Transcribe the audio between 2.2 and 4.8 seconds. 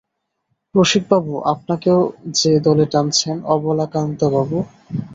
যে দলে টানছেন অবলাকান্তবাবু!